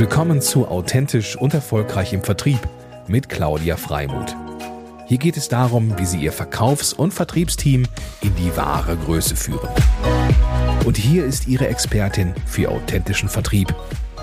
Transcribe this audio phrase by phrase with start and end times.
[0.00, 2.58] Willkommen zu Authentisch und Erfolgreich im Vertrieb
[3.06, 4.34] mit Claudia Freimuth.
[5.06, 7.84] Hier geht es darum, wie Sie Ihr Verkaufs- und Vertriebsteam
[8.22, 9.68] in die wahre Größe führen.
[10.86, 13.74] Und hier ist Ihre Expertin für authentischen Vertrieb,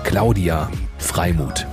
[0.02, 0.68] Claudia
[0.98, 1.64] Freimuth.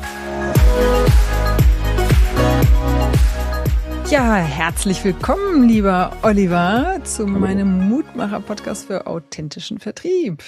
[4.11, 10.43] Ja, herzlich willkommen, lieber Oliver, zu meinem Mutmacher-Podcast für authentischen Vertrieb.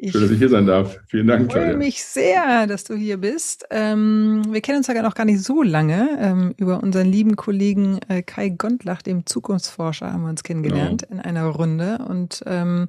[0.00, 0.96] Ich Schön, dass ich hier sein darf.
[1.08, 1.70] Vielen Dank, Claudia.
[1.70, 3.66] Ich freue mich sehr, dass du hier bist.
[3.70, 6.16] Ähm, wir kennen uns ja noch gar nicht so lange.
[6.20, 11.20] Ähm, über unseren lieben Kollegen äh, Kai Gondlach, dem Zukunftsforscher, haben wir uns kennengelernt genau.
[11.20, 11.98] in einer Runde.
[12.08, 12.86] Und ähm,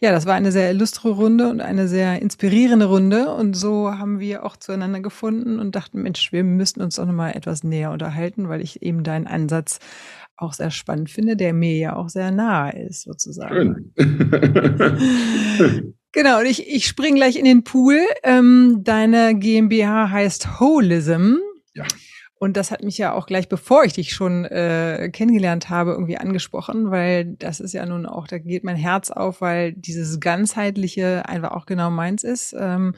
[0.00, 3.32] ja, das war eine sehr illustre Runde und eine sehr inspirierende Runde.
[3.32, 7.36] Und so haben wir auch zueinander gefunden und dachten, Mensch, wir müssten uns doch nochmal
[7.36, 9.78] etwas näher unterhalten, weil ich eben deinen Ansatz
[10.36, 13.92] auch sehr spannend finde, der mir ja auch sehr nahe ist, sozusagen.
[13.96, 15.94] Schön.
[16.12, 18.00] Genau, und ich, ich spring gleich in den Pool.
[18.22, 21.36] Ähm, deine GmbH heißt Holism.
[21.74, 21.84] Ja.
[22.40, 26.18] Und das hat mich ja auch gleich, bevor ich dich schon äh, kennengelernt habe, irgendwie
[26.18, 31.28] angesprochen, weil das ist ja nun auch, da geht mein Herz auf, weil dieses ganzheitliche
[31.28, 32.54] einfach auch genau meins ist.
[32.56, 32.94] Ähm,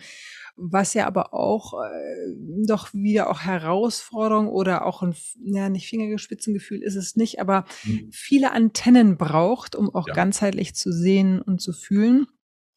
[0.62, 2.34] was ja aber auch äh,
[2.66, 8.10] doch wieder auch Herausforderung oder auch ein, ja, nicht Fingergespitzengefühl ist es nicht, aber mhm.
[8.12, 10.12] viele Antennen braucht, um auch ja.
[10.12, 12.26] ganzheitlich zu sehen und zu fühlen.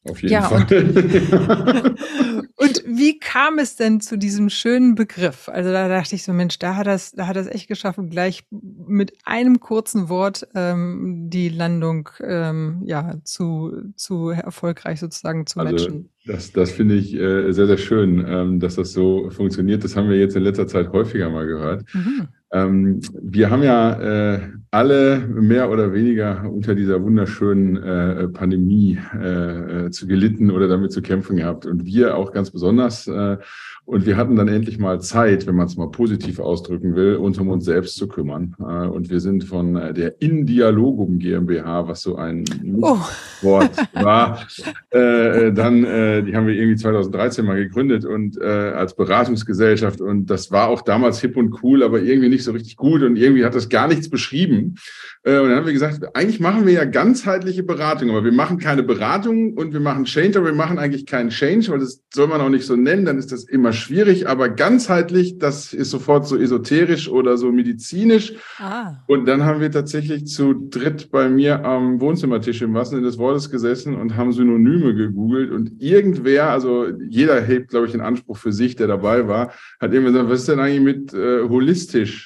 [0.06, 0.60] Auf jeden ja, Fall.
[0.60, 0.70] Und,
[2.56, 5.48] und, wie kam es denn zu diesem schönen Begriff?
[5.48, 8.44] Also da dachte ich so, Mensch, da hat das, da hat das echt geschaffen, gleich
[8.50, 15.72] mit einem kurzen Wort ähm, die Landung ähm, ja zu, zu erfolgreich sozusagen zu also,
[15.72, 16.10] matchen.
[16.26, 19.84] Das, das finde ich äh, sehr, sehr schön, ähm, dass das so funktioniert.
[19.84, 21.84] Das haben wir jetzt in letzter Zeit häufiger mal gehört.
[21.94, 22.28] Mhm.
[22.52, 29.90] Ähm, wir haben ja äh, alle mehr oder weniger unter dieser wunderschönen äh, Pandemie äh,
[29.90, 31.64] zu gelitten oder damit zu kämpfen gehabt.
[31.64, 33.06] Und wir auch ganz besonders.
[33.06, 33.38] Äh,
[33.86, 37.38] und wir hatten dann endlich mal Zeit, wenn man es mal positiv ausdrücken will, uns
[37.38, 38.56] um uns selbst zu kümmern.
[38.58, 42.44] Äh, und wir sind von äh, der Indialogum GmbH, was so ein
[42.80, 42.98] oh.
[43.42, 44.46] Wort war,
[44.90, 50.00] äh, dann, äh, die haben wir irgendwie 2013 mal gegründet und äh, als Beratungsgesellschaft.
[50.00, 53.16] Und das war auch damals hip und cool, aber irgendwie nicht so richtig gut und
[53.16, 54.76] irgendwie hat das gar nichts beschrieben.
[55.24, 58.58] Äh, und dann haben wir gesagt, eigentlich machen wir ja ganzheitliche Beratung, aber wir machen
[58.58, 62.28] keine Beratung und wir machen Change, aber wir machen eigentlich keinen Change, weil das soll
[62.28, 66.26] man auch nicht so nennen, dann ist das immer schwierig, aber ganzheitlich, das ist sofort
[66.28, 68.34] so esoterisch oder so medizinisch.
[68.58, 68.96] Ah.
[69.06, 73.18] Und dann haben wir tatsächlich zu dritt bei mir am Wohnzimmertisch im wahrsten Sinne des
[73.18, 78.36] Wortes gesessen und haben Synonyme gegoogelt und irgendwer, also jeder hebt, glaube ich, den Anspruch
[78.36, 82.23] für sich, der dabei war, hat immer gesagt, was ist denn eigentlich mit äh, holistisch?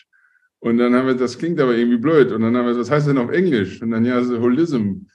[0.60, 2.32] Und dann haben wir, das klingt aber irgendwie blöd.
[2.32, 3.80] Und dann haben wir, was heißt denn auf Englisch?
[3.80, 5.06] Und dann ja, so Holism.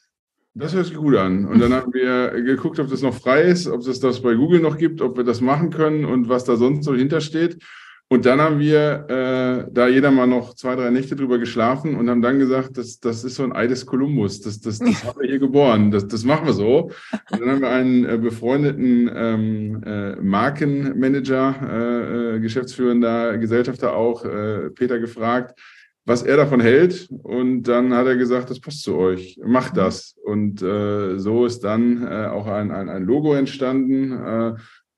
[0.55, 1.45] Das hört sich gut an.
[1.45, 4.61] Und dann haben wir geguckt, ob das noch frei ist, ob es das bei Google
[4.61, 7.57] noch gibt, ob wir das machen können und was da sonst so hintersteht.
[8.13, 12.11] Und dann haben wir äh, da jeder mal noch zwei, drei Nächte drüber geschlafen und
[12.11, 15.19] haben dann gesagt, das, das ist so ein Ei des Kolumbus, das, das, das haben
[15.19, 16.91] wir hier geboren, das, das machen wir so.
[17.31, 24.23] Und dann haben wir einen äh, befreundeten ähm, äh, Markenmanager, äh, äh, geschäftsführender Gesellschafter auch,
[24.25, 25.59] äh, Peter, gefragt,
[26.05, 27.09] was er davon hält.
[27.23, 30.15] Und dann hat er gesagt, das passt zu euch, macht das.
[30.23, 34.11] Und äh, so ist dann äh, auch ein, ein, ein Logo entstanden.
[34.11, 34.53] Äh,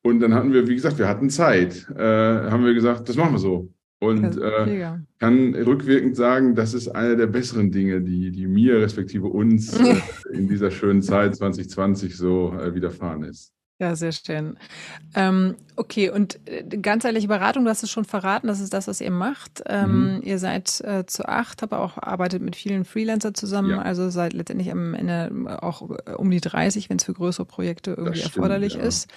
[0.06, 1.90] und dann hatten wir, wie gesagt, wir hatten Zeit.
[1.98, 3.74] Äh, haben wir gesagt, das machen wir so.
[4.00, 9.26] Und äh, kann rückwirkend sagen, das ist eine der besseren Dinge, die, die mir respektive
[9.26, 9.96] uns äh,
[10.32, 13.52] in dieser schönen Zeit 2020 so äh, widerfahren ist.
[13.80, 14.60] Ja, sehr schön.
[15.16, 19.02] Ähm, okay, und äh, ganzheitliche Beratung, du hast es schon verraten, das ist das, was
[19.02, 19.64] ihr macht.
[19.66, 20.22] Ähm, mhm.
[20.22, 23.82] Ihr seid äh, zu acht, aber auch arbeitet mit vielen Freelancern zusammen, ja.
[23.82, 25.32] also seid letztendlich am Ende
[25.64, 28.82] auch äh, um die 30, wenn es für größere Projekte irgendwie stimmt, erforderlich ja.
[28.82, 29.10] ist.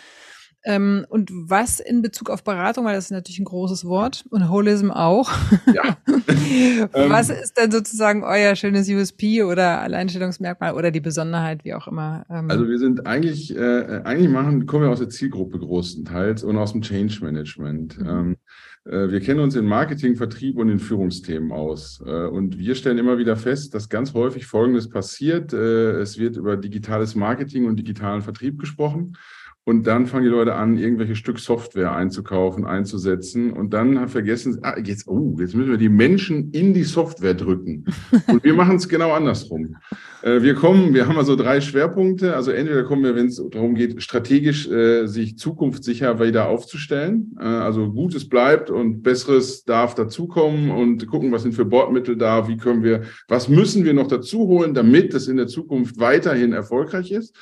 [0.65, 4.51] Ähm, und was in Bezug auf Beratung, weil das ist natürlich ein großes Wort und
[4.51, 5.31] Holism auch.
[5.73, 5.97] Ja.
[7.09, 12.27] was ist denn sozusagen euer schönes USP oder Alleinstellungsmerkmal oder die Besonderheit, wie auch immer?
[12.29, 16.57] Ähm also wir sind eigentlich, äh, eigentlich machen, kommen wir aus der Zielgruppe großenteils und
[16.57, 17.99] aus dem Change Management.
[17.99, 18.09] Mhm.
[18.09, 18.37] Ähm,
[18.85, 22.03] äh, wir kennen uns in Marketing, Vertrieb und in Führungsthemen aus.
[22.05, 25.53] Äh, und wir stellen immer wieder fest, dass ganz häufig Folgendes passiert.
[25.53, 29.17] Äh, es wird über digitales Marketing und digitalen Vertrieb gesprochen.
[29.69, 33.53] Und dann fangen die Leute an, irgendwelche Stück Software einzukaufen, einzusetzen.
[33.53, 37.35] Und dann vergessen sie, ah, jetzt, oh, jetzt müssen wir die Menschen in die Software
[37.35, 37.85] drücken.
[38.29, 39.77] Und wir machen es genau andersrum.
[40.23, 42.35] Äh, wir kommen, wir haben also drei Schwerpunkte.
[42.35, 47.37] Also entweder kommen wir, wenn es darum geht, strategisch äh, sich zukunftssicher wieder aufzustellen.
[47.39, 52.49] Äh, also Gutes bleibt und Besseres darf dazukommen und gucken, was sind für Bordmittel da,
[52.49, 56.55] wie können wir, was müssen wir noch dazu holen, damit es in der Zukunft weiterhin
[56.55, 57.37] erfolgreich ist.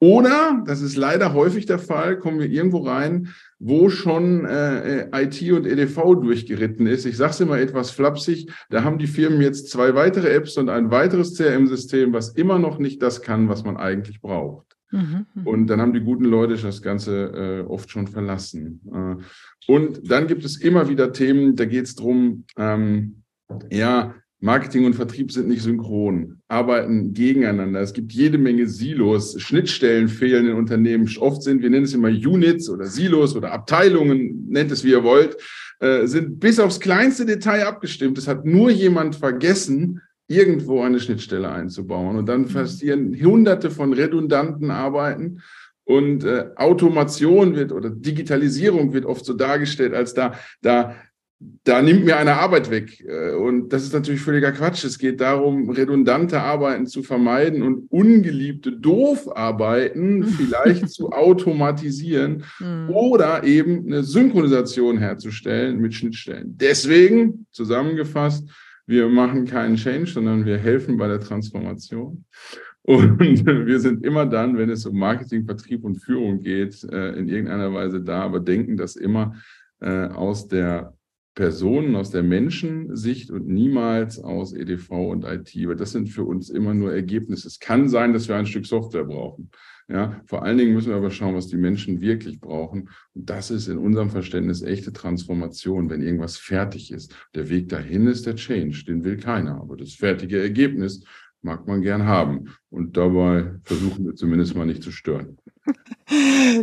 [0.00, 3.28] Oder, das ist leider häufig der Fall, kommen wir irgendwo rein,
[3.58, 7.04] wo schon äh, IT und EDV durchgeritten ist.
[7.04, 10.68] Ich sage es immer etwas flapsig, da haben die Firmen jetzt zwei weitere Apps und
[10.68, 14.68] ein weiteres CRM-System, was immer noch nicht das kann, was man eigentlich braucht.
[14.90, 15.46] Mhm, mhm.
[15.46, 18.80] und dann haben die guten Leute das Ganze äh, oft schon verlassen.
[18.90, 23.22] Äh, und dann gibt es immer wieder Themen, da geht es darum, ähm,
[23.70, 27.80] ja, Marketing und Vertrieb sind nicht synchron, arbeiten gegeneinander.
[27.80, 31.10] Es gibt jede Menge Silos, Schnittstellen fehlen in Unternehmen.
[31.18, 35.02] Oft sind, wir nennen es immer Units oder Silos oder Abteilungen, nennt es wie ihr
[35.02, 35.36] wollt,
[35.80, 38.16] äh, sind bis aufs kleinste Detail abgestimmt.
[38.16, 42.16] Es hat nur jemand vergessen, irgendwo eine Schnittstelle einzubauen.
[42.16, 42.52] Und dann mhm.
[42.52, 45.40] passieren hunderte von redundanten Arbeiten.
[45.84, 50.94] Und äh, Automation wird oder Digitalisierung wird oft so dargestellt, als da, da
[51.40, 53.04] da nimmt mir eine Arbeit weg.
[53.06, 54.84] Äh, und das ist natürlich völliger Quatsch.
[54.84, 62.90] Es geht darum, redundante Arbeiten zu vermeiden und ungeliebte Doofarbeiten vielleicht zu automatisieren hm.
[62.90, 66.56] oder eben eine Synchronisation herzustellen mit Schnittstellen.
[66.56, 68.48] Deswegen, zusammengefasst,
[68.86, 72.24] wir machen keinen Change, sondern wir helfen bei der Transformation.
[72.82, 77.28] Und wir sind immer dann, wenn es um Marketing, Vertrieb und Führung geht, äh, in
[77.28, 79.34] irgendeiner Weise da, aber denken das immer
[79.80, 80.94] äh, aus der
[81.38, 86.50] Personen, aus der Menschensicht und niemals aus EDV und IT, weil das sind für uns
[86.50, 87.46] immer nur Ergebnisse.
[87.46, 89.48] Es kann sein, dass wir ein Stück Software brauchen.
[89.86, 92.88] Ja, vor allen Dingen müssen wir aber schauen, was die Menschen wirklich brauchen.
[93.14, 97.14] Und das ist in unserem Verständnis echte Transformation, wenn irgendwas fertig ist.
[97.36, 99.60] Der Weg dahin ist der Change, den will keiner.
[99.60, 101.04] Aber das fertige Ergebnis
[101.42, 102.54] mag man gern haben.
[102.70, 105.38] Und dabei versuchen wir zumindest mal nicht zu stören.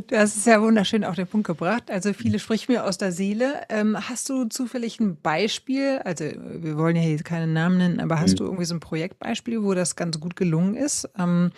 [0.08, 1.92] Du hast es ja wunderschön auf den Punkt gebracht.
[1.92, 3.62] Also viele spricht mir aus der Seele.
[3.70, 6.00] Ähm, hast du zufällig ein Beispiel?
[6.04, 8.38] Also wir wollen ja hier keine Namen nennen, aber hast mhm.
[8.38, 11.52] du irgendwie so ein Projektbeispiel, wo das ganz gut gelungen ist, ähm,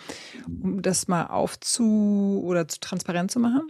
[0.62, 3.62] um das mal aufzu oder zu transparent zu machen?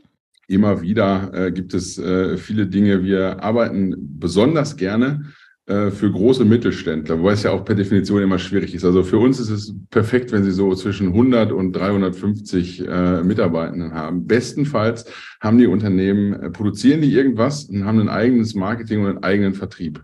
[0.48, 3.04] Immer wieder äh, gibt es äh, viele Dinge.
[3.04, 5.26] Wir arbeiten besonders gerne
[5.68, 8.84] für große Mittelständler, wobei es ja auch per Definition immer schwierig ist.
[8.86, 13.92] Also für uns ist es perfekt, wenn Sie so zwischen 100 und 350 äh, Mitarbeitenden
[13.92, 14.26] haben.
[14.26, 15.04] Bestenfalls
[15.40, 19.54] haben die Unternehmen, äh, produzieren die irgendwas und haben ein eigenes Marketing und einen eigenen
[19.54, 20.02] Vertrieb.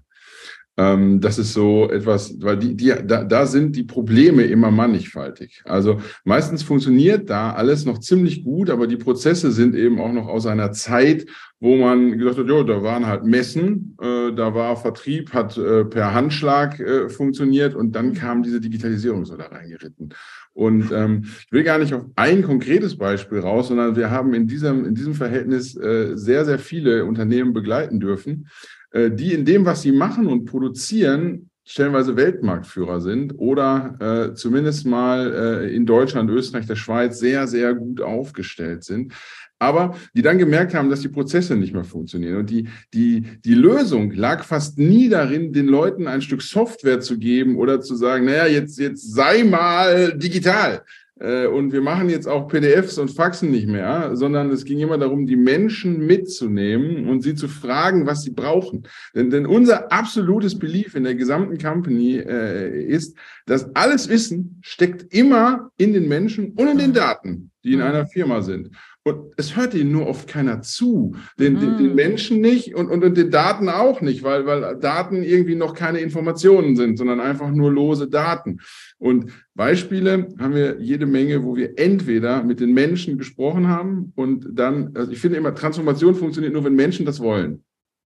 [0.76, 5.62] Ähm, das ist so etwas, weil die, die, da, da sind die Probleme immer mannigfaltig.
[5.64, 10.26] Also meistens funktioniert da alles noch ziemlich gut, aber die Prozesse sind eben auch noch
[10.26, 11.26] aus einer Zeit,
[11.60, 15.84] wo man gesagt hat, ja, da waren halt Messen, äh, da war Vertrieb, hat äh,
[15.84, 20.12] per Handschlag äh, funktioniert und dann kam diese Digitalisierung so da reingeritten.
[20.54, 24.46] Und ähm, ich will gar nicht auf ein konkretes Beispiel raus, sondern wir haben in
[24.46, 28.48] diesem, in diesem Verhältnis äh, sehr, sehr viele Unternehmen begleiten dürfen
[28.94, 33.96] die in dem, was sie machen und produzieren, stellenweise Weltmarktführer sind oder
[34.30, 39.14] äh, zumindest mal äh, in Deutschland, Österreich, der Schweiz sehr, sehr gut aufgestellt sind.
[39.58, 42.36] Aber die dann gemerkt haben, dass die Prozesse nicht mehr funktionieren.
[42.36, 47.18] Und die, die, die Lösung lag fast nie darin, den Leuten ein Stück Software zu
[47.18, 50.80] geben oder zu sagen, naja, jetzt, jetzt sei mal digital, äh,
[51.16, 55.26] und wir machen jetzt auch PDFs und Faxen nicht mehr, sondern es ging immer darum,
[55.26, 58.88] die Menschen mitzunehmen und sie zu fragen, was sie brauchen.
[59.14, 63.16] Denn, denn unser absolutes Belief in der gesamten Company äh, ist,
[63.46, 68.06] dass alles Wissen steckt immer in den Menschen und in den Daten, die in einer
[68.06, 68.70] Firma sind.
[69.06, 71.14] Und es hört ihnen nur oft keiner zu.
[71.38, 71.94] Den, den, den, hm.
[71.94, 76.00] Menschen nicht und, und, und den Daten auch nicht, weil, weil Daten irgendwie noch keine
[76.00, 78.60] Informationen sind, sondern einfach nur lose Daten.
[78.96, 84.48] Und Beispiele haben wir jede Menge, wo wir entweder mit den Menschen gesprochen haben und
[84.52, 87.62] dann, also ich finde immer, Transformation funktioniert nur, wenn Menschen das wollen.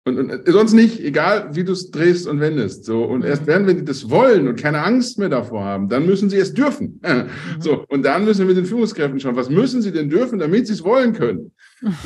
[0.07, 2.85] Und, und äh, sonst nicht, egal wie du es drehst und wendest.
[2.85, 3.03] So.
[3.03, 6.29] Und erst werden, wenn die das wollen und keine Angst mehr davor haben, dann müssen
[6.29, 7.01] sie es dürfen.
[7.07, 7.61] Mhm.
[7.61, 7.85] So.
[7.87, 10.73] Und dann müssen wir mit den Führungskräften schauen, was müssen sie denn dürfen, damit sie
[10.73, 11.51] es wollen können.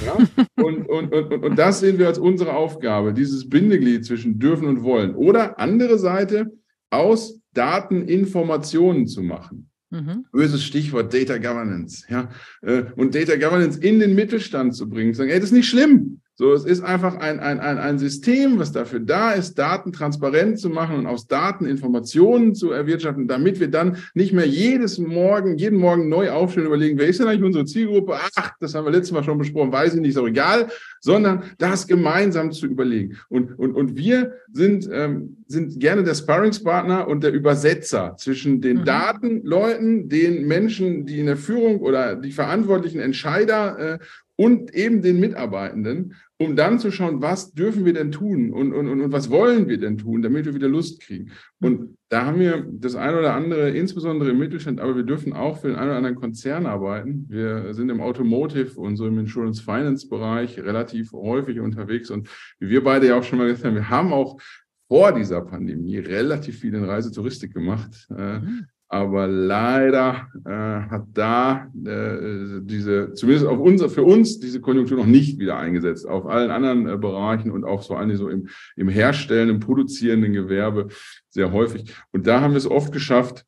[0.06, 0.18] Ja?
[0.64, 4.68] Und, und, und, und, und das sehen wir als unsere Aufgabe, dieses Bindeglied zwischen dürfen
[4.68, 5.16] und wollen.
[5.16, 6.52] Oder andere Seite,
[6.92, 9.70] aus Daten Informationen zu machen.
[9.90, 10.26] Mhm.
[10.32, 12.06] Böses Stichwort Data Governance.
[12.10, 12.30] Ja?
[12.62, 15.70] Äh, und Data Governance in den Mittelstand zu bringen, zu sagen, ey, das ist nicht
[15.70, 16.21] schlimm.
[16.36, 20.60] So, es ist einfach ein, ein, ein, ein System, was dafür da ist, Daten transparent
[20.60, 25.58] zu machen und aus Daten Informationen zu erwirtschaften, damit wir dann nicht mehr jedes Morgen,
[25.58, 28.16] jeden Morgen neu aufstellen und überlegen, wer ist denn eigentlich unsere Zielgruppe?
[28.36, 30.70] Ach, das haben wir letztes Mal schon besprochen, weiß ich nicht, ist auch egal,
[31.02, 33.18] sondern das gemeinsam zu überlegen.
[33.28, 38.80] Und, und, und wir sind, ähm, sind gerne der Sparringspartner und der Übersetzer zwischen den
[38.80, 38.86] mhm.
[38.86, 44.00] Datenleuten, den Menschen, die in der Führung oder die verantwortlichen Entscheider äh,
[44.36, 48.88] und eben den Mitarbeitenden, um dann zu schauen, was dürfen wir denn tun und, und,
[48.88, 51.32] und, was wollen wir denn tun, damit wir wieder Lust kriegen.
[51.62, 55.60] Und da haben wir das eine oder andere, insbesondere im Mittelstand, aber wir dürfen auch
[55.60, 57.26] für den einen oder anderen Konzern arbeiten.
[57.30, 62.10] Wir sind im Automotive und so im Insurance Finance Bereich relativ häufig unterwegs.
[62.10, 62.28] Und
[62.60, 64.42] wie wir beide ja auch schon mal gesagt haben, wir haben auch
[64.88, 68.08] vor dieser Pandemie relativ viel in Reisetouristik gemacht.
[68.10, 68.66] Äh, mhm.
[68.94, 70.50] Aber leider äh,
[70.90, 76.06] hat da äh, diese, zumindest auf unser, für uns, diese Konjunktur noch nicht wieder eingesetzt.
[76.06, 80.34] Auf allen anderen äh, Bereichen und auch vor allem so im, im Herstellen, im produzierenden
[80.34, 80.90] Gewerbe
[81.30, 81.96] sehr häufig.
[82.12, 83.46] Und da haben wir es oft geschafft,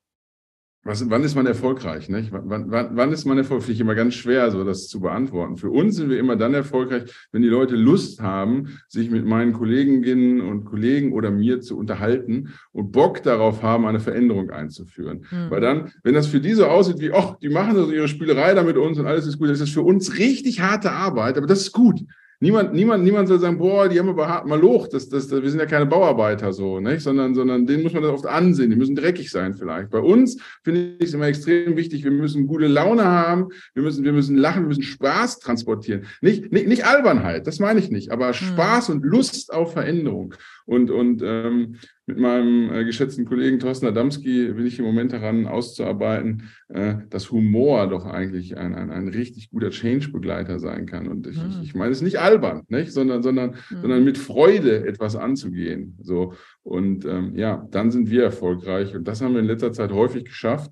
[0.85, 2.09] was, wann ist man erfolgreich?
[2.09, 2.31] Nicht?
[2.33, 3.65] Wann, wann, wann ist man erfolgreich?
[3.65, 5.55] Finde ich immer ganz schwer, so das zu beantworten.
[5.55, 9.53] Für uns sind wir immer dann erfolgreich, wenn die Leute Lust haben, sich mit meinen
[9.53, 15.25] Kolleginnen und Kollegen oder mir zu unterhalten und Bock darauf haben, eine Veränderung einzuführen.
[15.31, 15.49] Mhm.
[15.49, 18.53] Weil dann, wenn das für die so aussieht wie, ach, die machen also ihre Spielerei
[18.53, 21.47] da mit uns und alles ist gut, das ist für uns richtig harte Arbeit, aber
[21.47, 22.01] das ist gut.
[22.43, 25.41] Niemand, niemand, niemand soll sagen, boah, die haben aber hart mal Loch, das, das, das,
[25.41, 27.01] wir sind ja keine Bauarbeiter so, nicht?
[27.01, 29.91] Sondern, sondern denen muss man das oft ansehen, die müssen dreckig sein vielleicht.
[29.91, 34.03] Bei uns finde ich es immer extrem wichtig, wir müssen gute Laune haben, wir müssen,
[34.03, 36.05] wir müssen lachen, wir müssen Spaß transportieren.
[36.19, 38.33] Nicht, nicht, nicht Albernheit, das meine ich nicht, aber hm.
[38.33, 40.33] Spaß und Lust auf Veränderung.
[40.65, 45.47] Und, und ähm, mit meinem äh, geschätzten Kollegen Thorsten Adamski bin ich im Moment daran
[45.47, 51.07] auszuarbeiten, äh, dass Humor doch eigentlich ein, ein, ein richtig guter Change-Begleiter sein kann.
[51.07, 51.61] Und ich, mhm.
[51.63, 52.91] ich meine es nicht albern, nicht?
[52.91, 53.81] Sondern, sondern, mhm.
[53.81, 55.97] sondern mit Freude etwas anzugehen.
[56.01, 56.33] So.
[56.63, 58.95] Und ähm, ja, dann sind wir erfolgreich.
[58.95, 60.71] Und das haben wir in letzter Zeit häufig geschafft.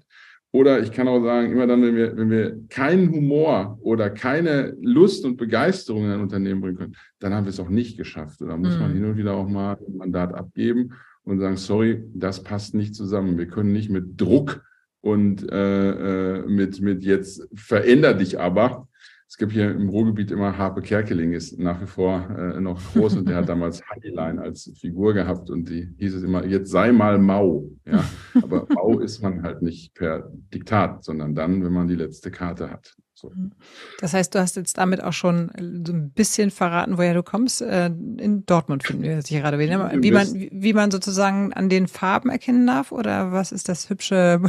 [0.53, 4.75] Oder ich kann auch sagen, immer dann, wenn wir, wenn wir keinen Humor oder keine
[4.81, 8.41] Lust und Begeisterung in ein Unternehmen bringen können, dann haben wir es auch nicht geschafft.
[8.41, 8.95] Und da muss man mhm.
[8.95, 10.91] hin und wieder auch mal ein Mandat abgeben
[11.23, 13.37] und sagen, sorry, das passt nicht zusammen.
[13.37, 14.61] Wir können nicht mit Druck
[14.99, 18.89] und äh, äh mit, mit jetzt veränder dich aber
[19.31, 23.15] es gibt hier im Ruhrgebiet immer Harpe Kerkeling, ist nach wie vor äh, noch groß
[23.15, 26.91] und der hat damals Honeyline als Figur gehabt und die hieß es immer, jetzt sei
[26.91, 27.63] mal mau.
[27.85, 28.03] Ja?
[28.41, 32.69] Aber mau ist man halt nicht per Diktat, sondern dann, wenn man die letzte Karte
[32.69, 32.97] hat.
[33.13, 33.29] So.
[33.29, 33.53] Mhm.
[34.01, 35.49] Das heißt, du hast jetzt damit auch schon
[35.87, 37.61] so ein bisschen verraten, woher du kommst.
[37.61, 39.93] Äh, in Dortmund finden wir sich gerade wieder.
[39.95, 44.41] Wie man, wie man sozusagen an den Farben erkennen darf oder was ist das hübsche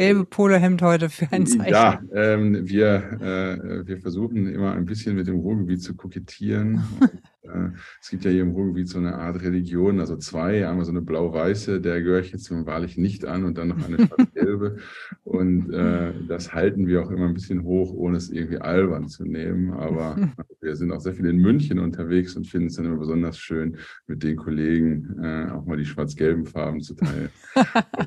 [0.00, 1.70] gelbe Polohemd heute für ein Zeichen?
[1.70, 6.82] Ja, ähm, wir, äh, wir versuchen immer ein bisschen mit dem Ruhrgebiet zu kokettieren.
[7.42, 7.70] Äh,
[8.00, 11.00] es gibt ja hier im Ruhrgebiet so eine Art Religion, also zwei, einmal so eine
[11.00, 14.76] blau-weiße, der gehöre ich jetzt wahrlich nicht an und dann noch eine schwarz-gelbe.
[15.24, 19.24] und äh, das halten wir auch immer ein bisschen hoch, ohne es irgendwie albern zu
[19.24, 19.72] nehmen.
[19.72, 20.16] Aber
[20.60, 23.76] wir sind auch sehr viel in München unterwegs und finden es dann immer besonders schön,
[24.06, 27.30] mit den Kollegen äh, auch mal die schwarz-gelben Farben zu teilen.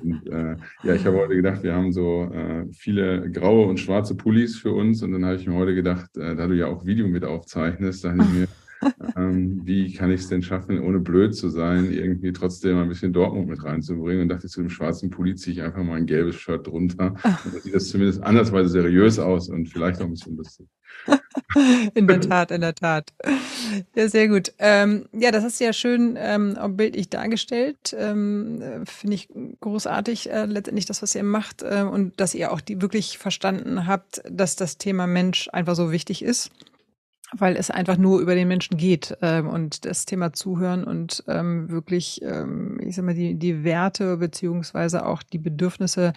[0.01, 4.15] und äh, ja, ich habe heute gedacht, wir haben so äh, viele graue und schwarze
[4.15, 6.85] Pullis für uns und dann habe ich mir heute gedacht, äh, da du ja auch
[6.85, 8.47] Video mit aufzeichnest, da habe ich mir
[9.15, 13.13] ähm, wie kann ich es denn schaffen, ohne blöd zu sein, irgendwie trotzdem ein bisschen
[13.13, 16.35] Dortmund mit reinzubringen und dachte zu dem schwarzen Pulli ziehe ich einfach mal ein gelbes
[16.35, 17.13] Shirt drunter.
[17.45, 20.67] Und dann sieht das zumindest andersweise seriös aus und vielleicht auch ein bisschen lustig.
[21.95, 23.13] In der Tat, in der Tat.
[23.95, 24.53] Ja, sehr gut.
[24.59, 27.95] Ähm, ja, das hast du ja schön ähm, bildlich dargestellt.
[27.97, 32.61] Ähm, Finde ich großartig, äh, letztendlich das, was ihr macht äh, und dass ihr auch
[32.61, 36.51] die wirklich verstanden habt, dass das Thema Mensch einfach so wichtig ist
[37.37, 41.69] weil es einfach nur über den Menschen geht ähm, und das Thema Zuhören und ähm,
[41.69, 46.13] wirklich, ähm, ich sag mal, die, die Werte beziehungsweise auch die Bedürfnisse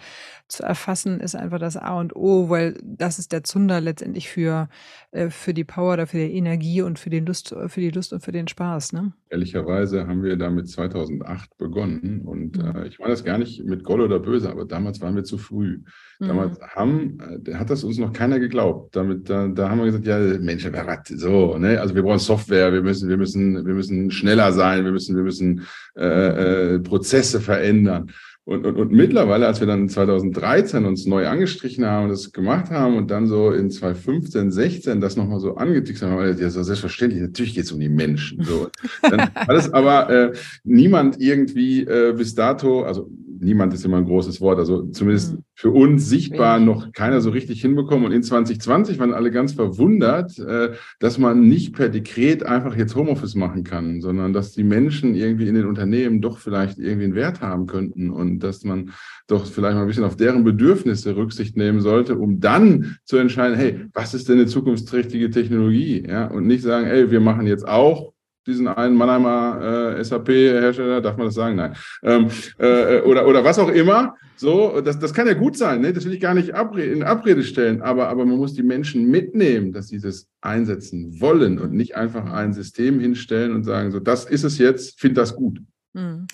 [0.47, 4.69] zu erfassen, ist einfach das A und O, weil das ist der Zunder letztendlich für,
[5.11, 8.13] äh, für die Power oder für die Energie und für die Lust, für die Lust
[8.13, 8.93] und für den Spaß.
[8.93, 9.13] Ne?
[9.29, 12.75] Ehrlicherweise haben wir damit 2008 begonnen und mhm.
[12.75, 15.37] äh, ich meine das gar nicht mit Gold oder Böse, aber damals waren wir zu
[15.37, 15.81] früh.
[16.19, 16.63] Damals mhm.
[16.75, 18.95] haben, äh, hat das uns noch keiner geglaubt.
[18.95, 21.79] Damit, da, da haben wir gesagt, ja, Mensch, was, so, ne?
[21.79, 25.23] Also wir brauchen Software, wir müssen, wir müssen, wir müssen schneller sein, wir müssen, wir
[25.23, 28.11] müssen äh, äh, Prozesse verändern.
[28.47, 32.71] Und, und, und mittlerweile, als wir dann 2013 uns neu angestrichen haben und das gemacht
[32.71, 36.63] haben und dann so in 2015, 16 das nochmal so angetickt haben, wir ja, so
[36.63, 38.41] selbstverständlich, natürlich geht es um die Menschen.
[38.45, 38.69] So.
[39.01, 40.33] Dann hat aber äh,
[40.63, 43.09] niemand irgendwie äh, bis dato, also
[43.39, 45.43] niemand ist immer ein großes Wort, also zumindest mhm.
[45.55, 48.05] für uns sichtbar noch keiner so richtig hinbekommen.
[48.05, 52.95] Und in 2020 waren alle ganz verwundert, äh, dass man nicht per Dekret einfach jetzt
[52.95, 57.15] Homeoffice machen kann, sondern dass die Menschen irgendwie in den Unternehmen doch vielleicht irgendwie einen
[57.15, 58.91] Wert haben könnten und dass man
[59.27, 63.57] doch vielleicht mal ein bisschen auf deren Bedürfnisse Rücksicht nehmen sollte, um dann zu entscheiden,
[63.57, 66.05] hey, was ist denn eine zukunftsträchtige Technologie?
[66.07, 68.13] Ja, und nicht sagen, hey, wir machen jetzt auch
[68.47, 71.55] diesen einen Mannheimer äh, SAP-Hersteller, darf man das sagen?
[71.55, 71.73] Nein.
[72.03, 72.27] Ähm,
[72.57, 74.15] äh, oder, oder was auch immer.
[74.37, 75.93] So, das, das kann ja gut sein, ne?
[75.93, 79.09] das will ich gar nicht abre in Abrede stellen, aber, aber man muss die Menschen
[79.09, 83.99] mitnehmen, dass sie das einsetzen wollen und nicht einfach ein System hinstellen und sagen, so,
[83.99, 85.59] das ist es jetzt, find das gut.
[85.97, 86.27] Mhm.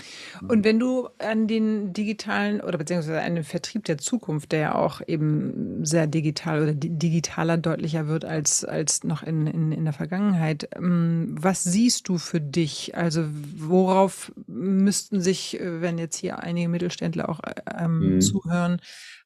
[0.47, 4.75] Und wenn du an den digitalen oder beziehungsweise an den Vertrieb der Zukunft, der ja
[4.75, 9.93] auch eben sehr digital oder digitaler deutlicher wird als, als noch in, in, in der
[9.93, 12.97] Vergangenheit, ähm, was siehst du für dich?
[12.97, 13.23] Also
[13.55, 17.39] worauf müssten sich, äh, wenn jetzt hier einige Mittelständler auch
[17.77, 18.21] ähm, mhm.
[18.21, 18.81] zuhören,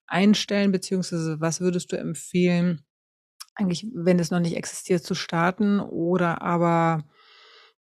[0.06, 2.82] einstellen, beziehungsweise was würdest du empfehlen,
[3.56, 7.04] eigentlich, wenn es noch nicht existiert, zu starten oder aber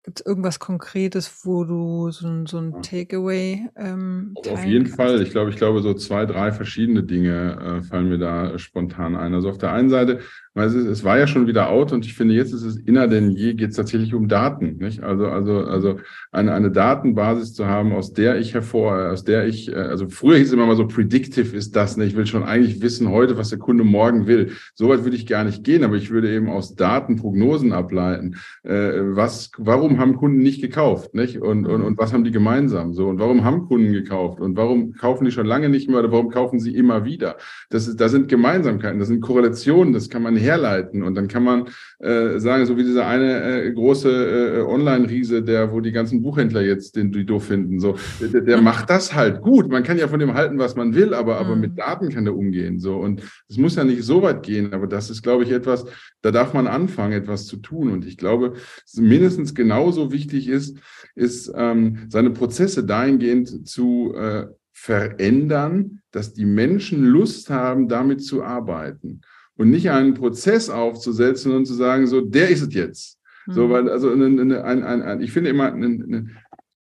[0.04, 4.96] Gibt es irgendwas Konkretes, wo du so ein, so ein Takeaway ähm, Auf jeden kannst?
[4.96, 5.22] Fall.
[5.22, 9.32] Ich glaube, ich glaube, so zwei, drei verschiedene Dinge äh, fallen mir da spontan ein.
[9.32, 10.20] Also auf der einen Seite
[10.54, 13.08] weil es, es war ja schon wieder out und ich finde, jetzt ist es inner
[13.08, 14.76] denn je, geht es tatsächlich um Daten.
[14.76, 15.02] Nicht?
[15.02, 15.98] Also, also, also
[16.30, 20.36] eine, eine Datenbasis zu haben, aus der ich hervor, aus der ich, äh, also früher
[20.36, 21.96] hieß es immer mal so, predictive ist das.
[21.96, 22.04] Ne?
[22.04, 24.52] Ich will schon eigentlich wissen heute, was der Kunde morgen will.
[24.74, 28.36] Soweit würde ich gar nicht gehen, aber ich würde eben aus Daten Prognosen ableiten.
[28.62, 31.14] Äh, was, warum haben Kunden nicht gekauft?
[31.14, 31.40] Nicht?
[31.40, 32.92] Und, und, und was haben die gemeinsam?
[32.92, 34.38] So, und warum haben Kunden gekauft?
[34.38, 37.36] Und warum kaufen die schon lange nicht mehr oder warum kaufen sie immer wieder?
[37.70, 41.02] Das ist, da sind Gemeinsamkeiten, das sind Korrelationen, das kann man herleiten.
[41.02, 41.68] Und dann kann man
[41.98, 46.62] äh, sagen, so wie dieser eine äh, große äh, Online-Riese, der, wo die ganzen Buchhändler
[46.62, 49.70] jetzt den die doof finden, so, der, der macht das halt gut.
[49.70, 51.76] Man kann ja von dem halten, was man will, aber, aber mit mhm.
[51.76, 52.78] Daten kann der umgehen.
[52.78, 52.96] So.
[52.96, 55.86] Und es muss ja nicht so weit gehen, aber das ist, glaube ich, etwas,
[56.20, 57.90] da darf man anfangen, etwas zu tun.
[57.90, 58.54] Und ich glaube,
[58.96, 60.78] mindestens genauso wichtig ist,
[61.14, 68.42] ist ähm, seine Prozesse dahingehend zu äh, verändern, dass die Menschen Lust haben, damit zu
[68.42, 69.20] arbeiten
[69.56, 73.18] und nicht einen Prozess aufzusetzen und zu sagen, so, der ist es jetzt.
[73.46, 73.70] So, mhm.
[73.70, 76.28] weil, also, ein, ein, ein, ich finde immer, eine,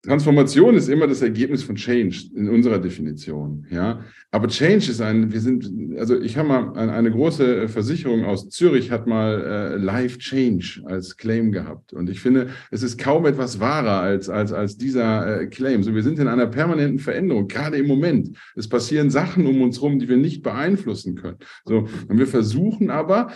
[0.08, 3.66] Transformation ist immer das Ergebnis von Change in unserer Definition.
[3.70, 4.00] Ja,
[4.30, 8.90] aber Change ist ein, wir sind, also ich habe mal eine große Versicherung aus Zürich
[8.90, 11.92] hat mal äh, Life Change als Claim gehabt.
[11.92, 15.82] Und ich finde, es ist kaum etwas wahrer als, als, als dieser äh, Claim.
[15.82, 18.36] So, wir sind in einer permanenten Veränderung, gerade im Moment.
[18.56, 21.38] Es passieren Sachen um uns herum, die wir nicht beeinflussen können.
[21.66, 23.28] So, und wir versuchen aber,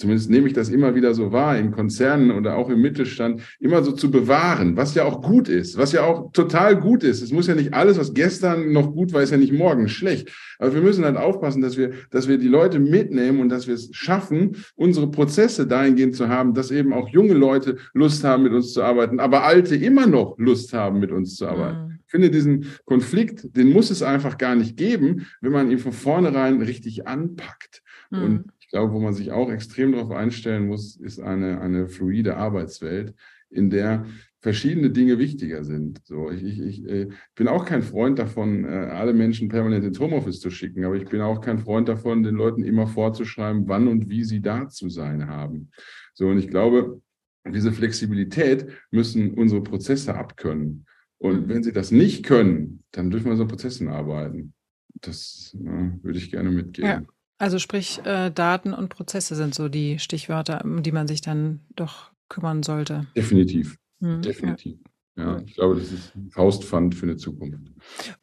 [0.00, 3.82] zumindest nehme ich das immer wieder so wahr, in Konzernen oder auch im Mittelstand, immer
[3.82, 7.20] so zu bewahren, was ja auch gut ist, was ja auch total gut ist.
[7.20, 10.32] Es muss ja nicht alles, was gestern noch gut war, ist ja nicht morgen schlecht.
[10.58, 13.74] Aber wir müssen halt aufpassen, dass wir, dass wir die Leute mitnehmen und dass wir
[13.74, 18.52] es schaffen, unsere Prozesse dahingehend zu haben, dass eben auch junge Leute Lust haben, mit
[18.52, 21.88] uns zu arbeiten, aber alte immer noch Lust haben, mit uns zu arbeiten.
[21.88, 21.98] Mhm.
[22.06, 25.92] Ich finde diesen Konflikt, den muss es einfach gar nicht geben, wenn man ihn von
[25.92, 27.82] vornherein richtig anpackt.
[28.10, 28.22] Mhm.
[28.22, 33.14] Und glaube, wo man sich auch extrem darauf einstellen muss, ist eine, eine fluide Arbeitswelt,
[33.50, 34.06] in der
[34.40, 36.00] verschiedene Dinge wichtiger sind.
[36.04, 40.00] So, ich, ich, ich äh, bin auch kein Freund davon, äh, alle Menschen permanent ins
[40.00, 43.88] Homeoffice zu schicken, aber ich bin auch kein Freund davon, den Leuten immer vorzuschreiben, wann
[43.88, 45.70] und wie sie da zu sein haben.
[46.14, 47.02] So, und ich glaube,
[47.46, 50.86] diese Flexibilität müssen unsere Prozesse abkönnen.
[51.18, 51.48] Und mhm.
[51.48, 54.54] wenn sie das nicht können, dann dürfen wir so Prozessen arbeiten.
[55.02, 56.88] Das äh, würde ich gerne mitgeben.
[56.88, 57.02] Ja.
[57.40, 61.60] Also sprich, äh, Daten und Prozesse sind so die Stichwörter, um die man sich dann
[61.74, 63.06] doch kümmern sollte.
[63.16, 63.78] Definitiv.
[64.00, 64.78] Hm, Definitiv.
[65.16, 65.38] Ja.
[65.38, 65.42] ja.
[65.46, 67.72] ich glaube, das ist ein Faustpfand für eine Zukunft.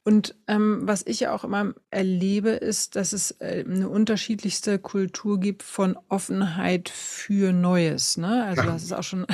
[0.04, 5.40] Und ähm, was ich ja auch immer erlebe, ist, dass es äh, eine unterschiedlichste Kultur
[5.40, 8.18] gibt von Offenheit für Neues.
[8.18, 8.44] Ne?
[8.44, 8.68] Also ja.
[8.68, 9.26] du hast es auch schon,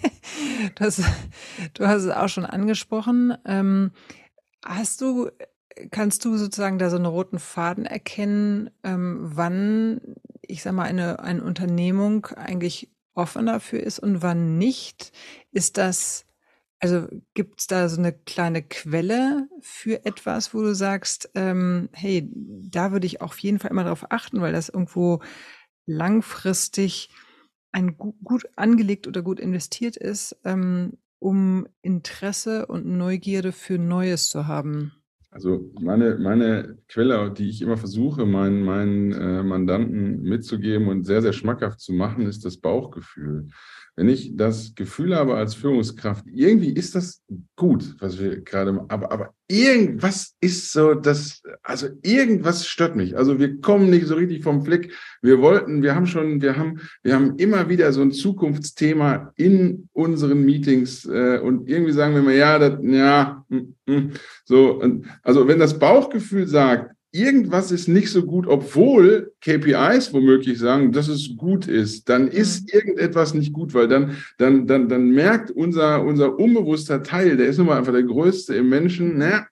[0.76, 1.02] das,
[1.74, 3.34] du hast es auch schon angesprochen.
[3.44, 3.90] Ähm,
[4.64, 5.28] hast du
[5.90, 10.00] Kannst du sozusagen da so einen roten Faden erkennen, ähm, wann,
[10.42, 15.12] ich sag mal, eine, eine Unternehmung eigentlich offen dafür ist und wann nicht?
[15.52, 16.26] Ist das,
[16.80, 22.28] also gibt es da so eine kleine Quelle für etwas, wo du sagst, ähm, hey,
[22.34, 25.20] da würde ich auf jeden Fall immer darauf achten, weil das irgendwo
[25.86, 27.10] langfristig
[27.72, 34.28] ein gut, gut angelegt oder gut investiert ist, ähm, um Interesse und Neugierde für Neues
[34.28, 34.99] zu haben?
[35.32, 41.22] Also meine, meine Quelle, die ich immer versuche, meinen, meinen äh, Mandanten mitzugeben und sehr,
[41.22, 43.48] sehr schmackhaft zu machen, ist das Bauchgefühl.
[43.94, 47.22] Wenn ich das Gefühl habe als Führungskraft, irgendwie ist das
[47.54, 53.16] gut, was wir gerade machen, aber, aber irgendwas ist so, das, also irgendwas stört mich.
[53.16, 54.92] Also wir kommen nicht so richtig vom Fleck.
[55.22, 59.88] Wir wollten, wir haben schon, wir haben, wir haben immer wieder so ein Zukunftsthema in
[59.92, 64.12] unseren Meetings äh, und irgendwie sagen wir mal, ja, das, ja, mm, mm,
[64.44, 64.80] so.
[64.80, 70.92] Und, also wenn das Bauchgefühl sagt, irgendwas ist nicht so gut, obwohl KPIs womöglich sagen,
[70.92, 72.78] dass es gut ist, dann ist mhm.
[72.78, 77.58] irgendetwas nicht gut, weil dann, dann, dann, dann merkt unser, unser unbewusster Teil, der ist
[77.58, 79.46] nun mal einfach der größte im Menschen, na,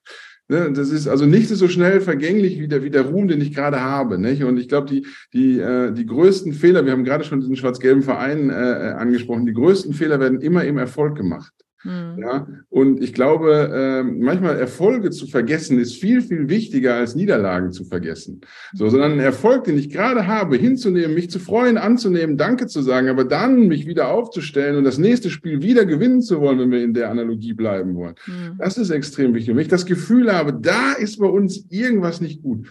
[0.51, 3.55] Ne, das ist also nicht so schnell vergänglich wie der, wie der Ruhm, den ich
[3.55, 4.19] gerade habe.
[4.19, 4.43] Nicht?
[4.45, 8.03] Und ich glaube, die, die, äh, die größten Fehler, wir haben gerade schon diesen schwarz-gelben
[8.03, 11.53] Verein äh, angesprochen, die größten Fehler werden immer im Erfolg gemacht.
[11.85, 12.19] Mhm.
[12.21, 17.71] Ja, und ich glaube, äh, manchmal Erfolge zu vergessen ist viel, viel wichtiger als Niederlagen
[17.73, 18.41] zu vergessen.
[18.73, 22.83] So, sondern einen Erfolg, den ich gerade habe, hinzunehmen, mich zu freuen, anzunehmen, Danke zu
[22.83, 26.71] sagen, aber dann mich wieder aufzustellen und das nächste Spiel wieder gewinnen zu wollen, wenn
[26.71, 28.15] wir in der Analogie bleiben wollen.
[28.27, 28.59] Mhm.
[28.59, 29.51] Das ist extrem wichtig.
[29.51, 32.67] Und wenn ich das Gefühl habe, da ist bei uns irgendwas nicht gut,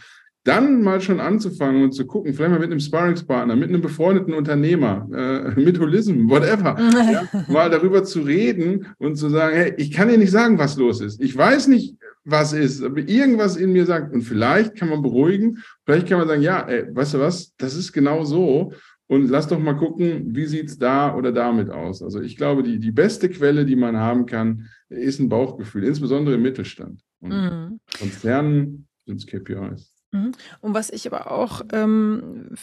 [0.47, 4.33] dann mal schon anzufangen und zu gucken, vielleicht mal mit einem Sparringspartner, mit einem befreundeten
[4.33, 6.77] Unternehmer, äh, mit Holism, whatever,
[7.11, 10.77] ja, mal darüber zu reden und zu sagen, hey, ich kann dir nicht sagen, was
[10.77, 11.21] los ist.
[11.21, 15.59] Ich weiß nicht, was ist, aber irgendwas in mir sagt, und vielleicht kann man beruhigen,
[15.85, 18.73] vielleicht kann man sagen, ja, ey, weißt du was, das ist genau so.
[19.09, 22.03] Und lass doch mal gucken, wie sieht's da oder damit aus.
[22.03, 26.35] Also ich glaube, die, die beste Quelle, die man haben kann, ist ein Bauchgefühl, insbesondere
[26.35, 27.01] im Mittelstand.
[27.21, 27.79] Und mhm.
[27.97, 29.96] Konzernen sind es KPIs.
[30.11, 30.31] Mhm.
[30.61, 32.55] Und was ich aber auch ähm,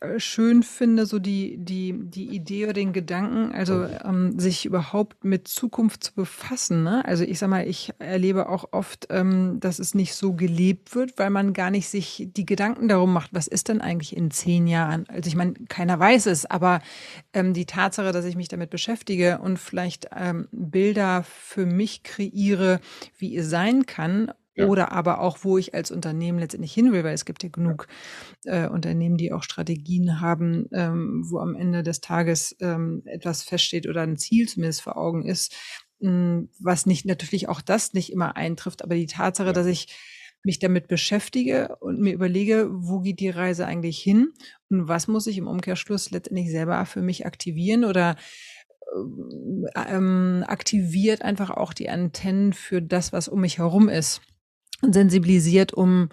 [0.00, 5.24] äh, schön finde, so die, die, die Idee oder den Gedanken, also ähm, sich überhaupt
[5.24, 6.82] mit Zukunft zu befassen.
[6.82, 7.04] Ne?
[7.04, 11.18] Also ich sag mal, ich erlebe auch oft, ähm, dass es nicht so gelebt wird,
[11.18, 14.66] weil man gar nicht sich die Gedanken darum macht, was ist denn eigentlich in zehn
[14.66, 15.06] Jahren?
[15.08, 16.80] Also ich meine, keiner weiß es, aber
[17.32, 22.80] ähm, die Tatsache, dass ich mich damit beschäftige und vielleicht ähm, Bilder für mich kreiere,
[23.18, 24.66] wie es sein kann ja.
[24.66, 27.88] Oder aber auch, wo ich als Unternehmen letztendlich hin will, weil es gibt ja genug
[28.44, 33.86] äh, Unternehmen, die auch Strategien haben, ähm, wo am Ende des Tages ähm, etwas feststeht
[33.86, 35.54] oder ein Ziel zumindest vor Augen ist,
[36.00, 39.52] mh, hm, was nicht natürlich auch das nicht immer eintrifft, aber die Tatsache, ja.
[39.52, 39.94] dass ich
[40.42, 44.32] mich damit beschäftige und mir überlege, wo geht die Reise eigentlich hin
[44.70, 48.16] und was muss ich im Umkehrschluss letztendlich selber für mich aktivieren oder
[48.94, 54.22] ähm, ähm aktiviert einfach auch die Antennen für das, was um mich herum ist
[54.82, 56.08] sensibilisiert, um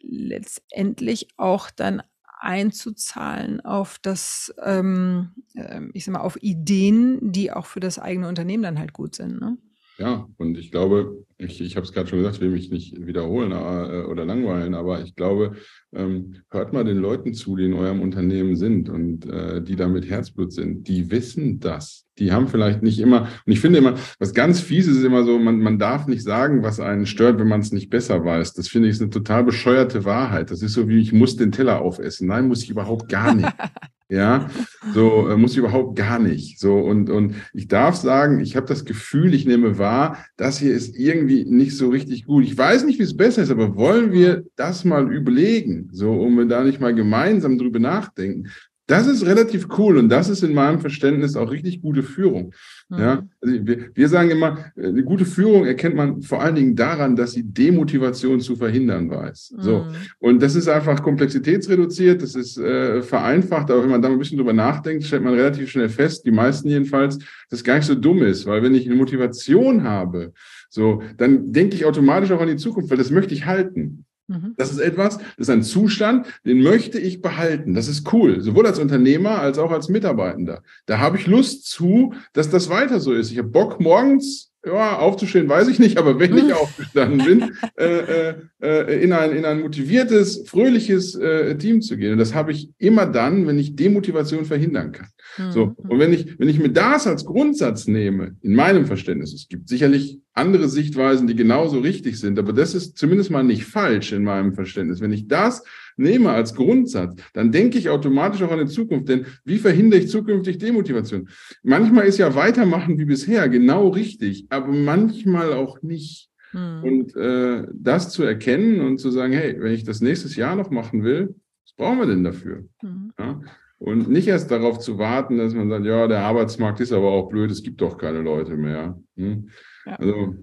[0.00, 2.02] letztendlich auch dann
[2.40, 8.28] einzuzahlen auf das, ähm, ähm, ich sag mal, auf Ideen, die auch für das eigene
[8.28, 9.40] Unternehmen dann halt gut sind.
[9.40, 9.56] Ne?
[9.96, 13.52] Ja, und ich glaube, ich, ich habe es gerade schon gesagt, will mich nicht wiederholen
[13.52, 15.52] äh, oder langweilen, aber ich glaube,
[15.94, 19.86] ähm, hört mal den Leuten zu, die in eurem Unternehmen sind und äh, die da
[19.86, 20.88] mit Herzblut sind.
[20.88, 22.06] Die wissen das.
[22.18, 25.22] Die haben vielleicht nicht immer, und ich finde immer, was ganz fies ist, ist immer
[25.22, 28.54] so, man, man darf nicht sagen, was einen stört, wenn man es nicht besser weiß.
[28.54, 30.50] Das finde ich ist eine total bescheuerte Wahrheit.
[30.50, 32.26] Das ist so wie, ich muss den Teller aufessen.
[32.26, 33.48] Nein, muss ich überhaupt gar nicht.
[34.10, 34.50] Ja,
[34.92, 36.60] so äh, muss ich überhaupt gar nicht.
[36.60, 40.74] So und und ich darf sagen, ich habe das Gefühl, ich nehme wahr, das hier
[40.74, 42.44] ist irgendwie nicht so richtig gut.
[42.44, 46.36] Ich weiß nicht, wie es besser ist, aber wollen wir das mal überlegen, so um
[46.36, 48.50] wir da nicht mal gemeinsam drüber nachdenken.
[48.86, 52.52] Das ist relativ cool und das ist in meinem Verständnis auch richtig gute Führung.
[52.90, 52.98] Mhm.
[52.98, 57.16] Ja, also wir, wir sagen immer, eine gute Führung erkennt man vor allen Dingen daran,
[57.16, 59.54] dass sie Demotivation zu verhindern weiß.
[59.56, 59.62] Mhm.
[59.62, 59.86] So
[60.18, 64.36] und das ist einfach komplexitätsreduziert, das ist äh, vereinfacht, aber wenn man da ein bisschen
[64.36, 67.94] drüber nachdenkt, stellt man relativ schnell fest, die meisten jedenfalls, dass es gar nicht so
[67.94, 70.34] dumm ist, weil wenn ich eine Motivation habe,
[70.68, 74.04] so dann denke ich automatisch auch an die Zukunft, weil das möchte ich halten.
[74.26, 74.54] Mhm.
[74.56, 77.74] Das ist etwas, das ist ein Zustand, den möchte ich behalten.
[77.74, 80.62] Das ist cool, sowohl als Unternehmer als auch als Mitarbeitender.
[80.86, 83.30] Da habe ich Lust zu, dass das weiter so ist.
[83.30, 88.30] Ich habe Bock, morgens ja, aufzustehen, weiß ich nicht, aber wenn ich aufgestanden bin, äh,
[88.30, 92.12] äh, äh, in, ein, in ein motiviertes, fröhliches äh, Team zu gehen.
[92.12, 95.08] Und das habe ich immer dann, wenn ich Demotivation verhindern kann.
[95.36, 95.52] Mhm.
[95.52, 99.48] So, und wenn ich, wenn ich mir das als Grundsatz nehme, in meinem Verständnis, es
[99.48, 104.12] gibt sicherlich andere Sichtweisen, die genauso richtig sind, aber das ist zumindest mal nicht falsch
[104.12, 105.00] in meinem Verständnis.
[105.00, 105.64] Wenn ich das
[105.96, 109.08] nehme als Grundsatz, dann denke ich automatisch auch an die Zukunft.
[109.08, 111.28] Denn wie verhindere ich zukünftig Demotivation?
[111.62, 116.30] Manchmal ist ja weitermachen wie bisher genau richtig, aber manchmal auch nicht.
[116.50, 116.82] Hm.
[116.82, 120.70] Und äh, das zu erkennen und zu sagen, hey, wenn ich das nächstes Jahr noch
[120.70, 122.64] machen will, was brauchen wir denn dafür?
[122.80, 123.12] Hm.
[123.18, 123.40] Ja?
[123.78, 127.28] Und nicht erst darauf zu warten, dass man sagt, ja, der Arbeitsmarkt ist aber auch
[127.28, 128.98] blöd, es gibt doch keine Leute mehr.
[129.16, 129.50] Hm?
[129.86, 129.96] Ja.
[129.96, 130.34] Also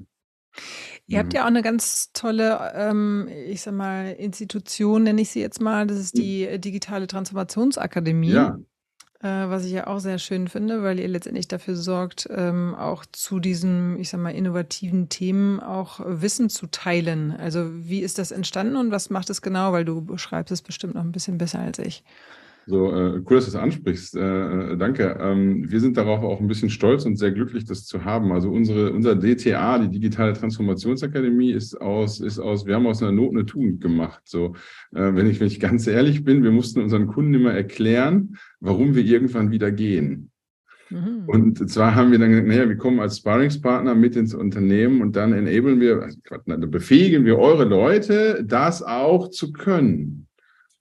[1.08, 1.36] Ihr habt mhm.
[1.36, 5.88] ja auch eine ganz tolle, ähm, ich sag mal, Institution, nenne ich sie jetzt mal.
[5.88, 6.22] Das ist hm.
[6.22, 8.32] die äh, Digitale Transformationsakademie.
[8.32, 8.58] Ja.
[9.22, 13.06] Äh, was ich ja auch sehr schön finde, weil ihr letztendlich dafür sorgt, ähm, auch
[13.06, 17.32] zu diesen, ich sag mal, innovativen Themen auch Wissen zu teilen.
[17.32, 19.74] Also wie ist das entstanden und was macht es genau?
[19.74, 22.04] Weil du beschreibst es bestimmt noch ein bisschen besser als ich.
[22.68, 24.16] So, äh, cool, dass du das ansprichst.
[24.16, 25.18] Äh, äh, danke.
[25.20, 28.32] Ähm, wir sind darauf auch ein bisschen stolz und sehr glücklich, das zu haben.
[28.32, 33.12] Also unsere, unser DTA, die Digitale Transformationsakademie, ist aus, ist aus, wir haben aus einer
[33.12, 34.22] Not eine Tugend gemacht.
[34.26, 34.56] So,
[34.94, 38.96] äh, wenn ich, wenn ich ganz ehrlich bin, wir mussten unseren Kunden immer erklären, warum
[38.96, 40.32] wir irgendwann wieder gehen.
[40.92, 41.24] Mhm.
[41.26, 45.16] Und zwar haben wir dann gesagt, naja, wir kommen als Sparringspartner mit ins Unternehmen und
[45.16, 50.28] dann enablen wir, also dann befähigen wir eure Leute, das auch zu können.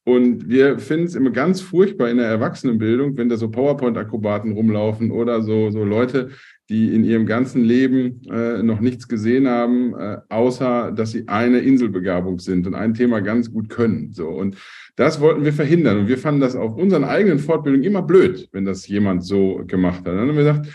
[0.04, 5.10] Und wir finden es immer ganz furchtbar in der Erwachsenenbildung, wenn da so PowerPoint-Akrobaten rumlaufen
[5.10, 6.30] oder so, so Leute,
[6.70, 11.58] die in ihrem ganzen Leben äh, noch nichts gesehen haben, äh, außer dass sie eine
[11.58, 14.12] Inselbegabung sind und ein Thema ganz gut können.
[14.12, 14.56] So und
[14.96, 18.64] das wollten wir verhindern und wir fanden das auf unseren eigenen Fortbildungen immer blöd, wenn
[18.64, 20.06] das jemand so gemacht hat.
[20.06, 20.66] Dann haben wir gesagt,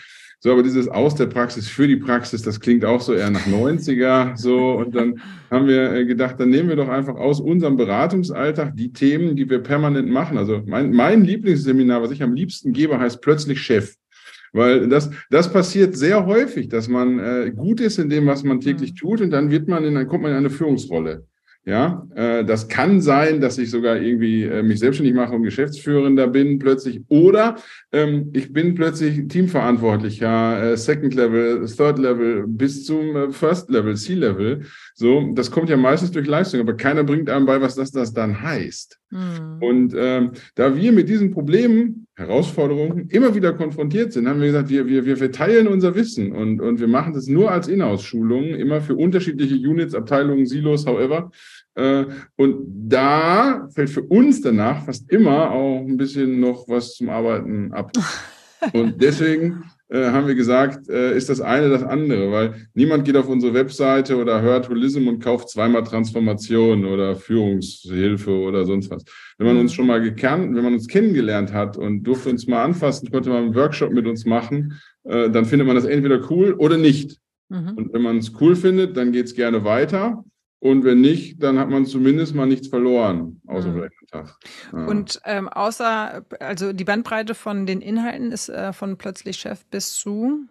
[0.45, 3.47] so, aber dieses aus der Praxis für die Praxis, das klingt auch so eher nach
[3.47, 4.73] 90er, so.
[4.73, 8.93] Und dann haben wir äh, gedacht, dann nehmen wir doch einfach aus unserem Beratungsalltag die
[8.93, 10.38] Themen, die wir permanent machen.
[10.38, 13.95] Also mein, mein Lieblingsseminar, was ich am liebsten gebe, heißt plötzlich Chef.
[14.53, 18.62] Weil das, das passiert sehr häufig, dass man äh, gut ist in dem, was man
[18.62, 18.97] täglich mhm.
[18.97, 21.25] tut, und dann wird man in, dann kommt man in eine Führungsrolle.
[21.67, 26.28] Ja, äh, das kann sein, dass ich sogar irgendwie äh, mich selbstständig mache und Geschäftsführender
[26.28, 27.01] bin plötzlich.
[27.08, 27.56] Oder
[27.91, 33.95] ähm, ich bin plötzlich Teamverantwortlicher, äh, Second Level, Third Level bis zum äh, First Level,
[33.95, 34.62] C-Level.
[34.93, 38.13] So, das kommt ja meistens durch Leistung, aber keiner bringt einem bei, was das, das
[38.13, 38.99] dann heißt.
[39.10, 39.58] Mhm.
[39.60, 44.69] Und ähm, da wir mit diesen Problemen, Herausforderungen immer wieder konfrontiert sind, haben wir gesagt,
[44.69, 48.80] wir, wir, wir verteilen unser Wissen und, und wir machen das nur als Inhouse-Schulungen, immer
[48.80, 51.32] für unterschiedliche Units, Abteilungen, Silos, however.
[51.75, 52.06] Äh,
[52.38, 57.73] und da fällt für uns danach fast immer auch ein bisschen noch was zum Arbeiten
[57.73, 57.91] ab.
[58.73, 63.15] Und deswegen äh, haben wir gesagt, äh, ist das eine das andere, weil niemand geht
[63.15, 69.06] auf unsere Webseite oder hört Holism und kauft zweimal Transformation oder Führungshilfe oder sonst was.
[69.38, 69.76] Wenn man uns mhm.
[69.76, 73.43] schon mal gekannt, wenn man uns kennengelernt hat und durfte uns mal anfassen, konnte man
[73.43, 77.19] einen Workshop mit uns machen, dann findet man das entweder cool oder nicht.
[77.50, 77.74] Mhm.
[77.76, 80.24] Und wenn man es cool findet, dann geht es gerne weiter.
[80.65, 83.73] Und wenn nicht, dann hat man zumindest mal nichts verloren, außer mhm.
[83.75, 84.39] vielleicht einen Tag.
[84.73, 84.86] Ja.
[84.88, 89.93] Und ähm, außer, also die Bandbreite von den Inhalten ist äh, von plötzlich Chef bis
[89.93, 90.47] zu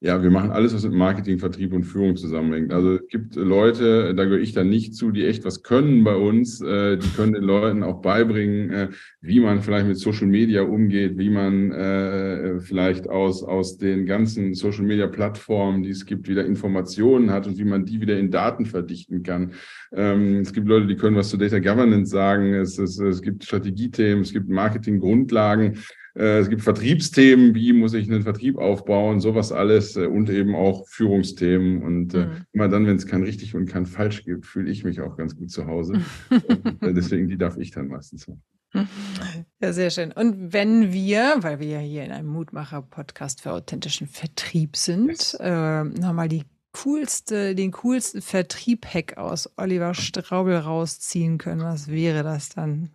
[0.00, 2.72] ja, wir machen alles, was mit Marketing, Vertrieb und Führung zusammenhängt.
[2.72, 6.14] Also es gibt Leute, da gehöre ich dann nicht zu, die echt was können bei
[6.14, 6.60] uns.
[6.60, 8.88] Äh, die können den Leuten auch beibringen, äh,
[9.20, 14.54] wie man vielleicht mit Social Media umgeht, wie man äh, vielleicht aus, aus den ganzen
[14.54, 18.30] Social Media Plattformen, die es gibt, wieder Informationen hat und wie man die wieder in
[18.30, 19.54] Daten verdichten kann.
[19.92, 22.54] Ähm, es gibt Leute, die können was zu Data Governance sagen.
[22.54, 25.78] Es, es, es gibt Strategiethemen, es gibt Marketinggrundlagen.
[26.18, 30.56] Äh, es gibt Vertriebsthemen, wie muss ich einen Vertrieb aufbauen, sowas alles äh, und eben
[30.56, 31.82] auch Führungsthemen.
[31.82, 32.30] Und äh, mhm.
[32.52, 35.36] immer dann, wenn es kein richtig und kein falsch gibt, fühle ich mich auch ganz
[35.36, 36.00] gut zu Hause.
[36.82, 38.42] deswegen, die darf ich dann meistens machen.
[39.60, 40.12] Ja, sehr schön.
[40.12, 45.34] Und wenn wir, weil wir ja hier in einem Mutmacher-Podcast für authentischen Vertrieb sind, yes.
[45.40, 52.50] äh, nochmal die coolste, den coolsten Vertrieb-Hack aus Oliver Straubel rausziehen können, was wäre das
[52.50, 52.90] dann?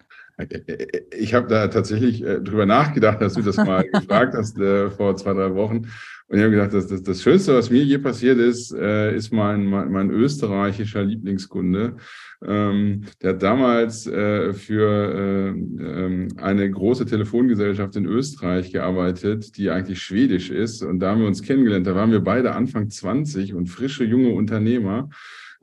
[1.16, 5.16] Ich habe da tatsächlich äh, drüber nachgedacht, dass du das mal gefragt hast äh, vor
[5.16, 5.88] zwei, drei Wochen.
[6.28, 9.32] Und ich habe gedacht, das, das, das Schönste, was mir je passiert ist, äh, ist
[9.32, 11.98] mein, mein, mein österreichischer Lieblingskunde.
[12.44, 19.70] Ähm, der hat damals äh, für äh, ähm, eine große Telefongesellschaft in Österreich gearbeitet, die
[19.70, 20.82] eigentlich schwedisch ist.
[20.82, 21.86] Und da haben wir uns kennengelernt.
[21.86, 25.10] Da waren wir beide Anfang 20 und frische junge Unternehmer.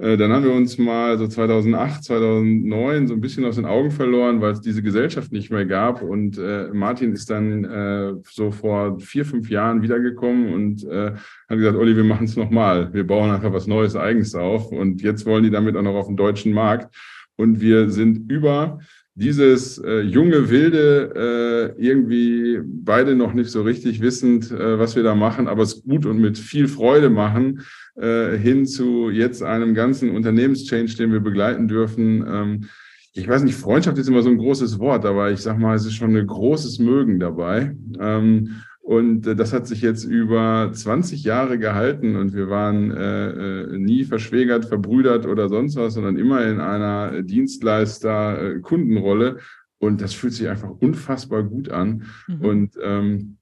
[0.00, 3.90] Äh, dann haben wir uns mal so 2008, 2009 so ein bisschen aus den Augen
[3.90, 6.00] verloren, weil es diese Gesellschaft nicht mehr gab.
[6.00, 11.58] Und äh, Martin ist dann äh, so vor vier, fünf Jahren wiedergekommen und äh, hat
[11.58, 12.92] gesagt, Olli, wir machen es nochmal.
[12.94, 14.72] Wir bauen einfach was Neues eigens auf.
[14.72, 16.94] Und jetzt wollen die damit auch noch auf den deutschen Markt.
[17.36, 18.80] Und wir sind über
[19.14, 25.03] dieses äh, junge Wilde äh, irgendwie beide noch nicht so richtig wissend, äh, was wir
[25.03, 27.62] da machen, aber es gut und mit viel Freude machen,
[27.96, 32.25] äh, hin zu jetzt einem ganzen Unternehmenschange, den wir begleiten dürfen.
[32.27, 32.68] Ähm,
[33.12, 35.85] ich weiß nicht, Freundschaft ist immer so ein großes Wort, aber ich sag mal, es
[35.85, 37.75] ist schon ein großes Mögen dabei.
[37.99, 43.29] Ähm, und äh, das hat sich jetzt über 20 Jahre gehalten und wir waren äh,
[43.29, 49.38] äh, nie verschwägert, verbrüdert oder sonst was, sondern immer in einer Dienstleister-Kundenrolle.
[49.79, 52.03] Und das fühlt sich einfach unfassbar gut an.
[52.26, 52.40] Mhm.
[52.40, 53.37] Und ähm,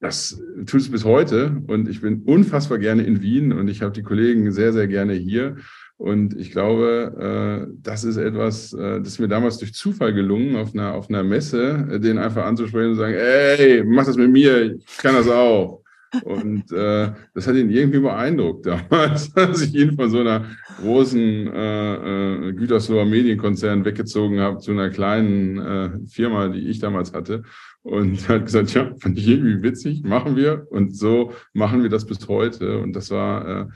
[0.00, 1.62] das tut es bis heute.
[1.66, 5.14] Und ich bin unfassbar gerne in Wien und ich habe die Kollegen sehr, sehr gerne
[5.14, 5.56] hier.
[5.98, 10.54] Und ich glaube, äh, das ist etwas, äh, das ist mir damals durch Zufall gelungen,
[10.54, 14.16] auf einer, auf einer Messe, äh, den einfach anzusprechen und zu sagen, ey, mach das
[14.16, 15.82] mit mir, ich kann das auch.
[16.22, 20.46] Und äh, das hat ihn irgendwie beeindruckt damals, als ich ihn von so einer
[20.80, 27.12] großen äh, äh, Gütersloher Medienkonzern weggezogen habe zu einer kleinen äh, Firma, die ich damals
[27.12, 27.42] hatte.
[27.82, 30.66] Und hat gesagt, ja, fand ich irgendwie witzig, machen wir.
[30.70, 32.78] Und so machen wir das bis heute.
[32.78, 33.66] Und das war, äh,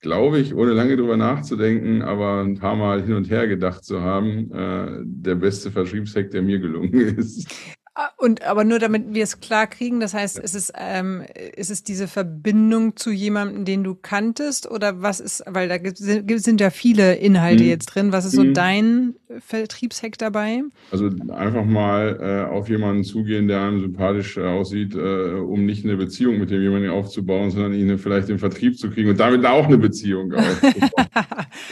[0.00, 4.00] glaube ich, ohne lange drüber nachzudenken, aber ein paar Mal hin und her gedacht zu
[4.00, 7.76] haben, äh, der beste Vertriebshack, der mir gelungen ist.
[8.16, 11.22] Und aber nur damit wir es klar kriegen, das heißt, ist es, ähm,
[11.56, 16.60] ist es diese Verbindung zu jemandem, den du kanntest, oder was ist, weil da sind
[16.60, 17.68] ja viele Inhalte mhm.
[17.68, 18.12] jetzt drin.
[18.12, 18.54] Was ist so mhm.
[18.54, 20.62] dein Vertriebshack dabei?
[20.90, 25.84] Also einfach mal äh, auf jemanden zugehen, der einem sympathisch äh, aussieht, äh, um nicht
[25.84, 29.44] eine Beziehung mit dem jemanden aufzubauen, sondern ihn vielleicht den Vertrieb zu kriegen und damit
[29.46, 31.06] auch eine Beziehung aufzubauen.